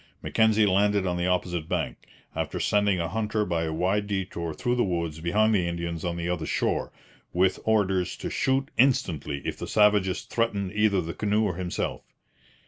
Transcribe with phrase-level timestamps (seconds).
[0.23, 4.73] Mackenzie landed on the opposite bank, after sending a hunter by a wide detour through
[4.73, 6.91] the woods behind the Indians on the other shore,
[7.33, 12.01] with orders to shoot instantly if the savages threatened either the canoe or himself.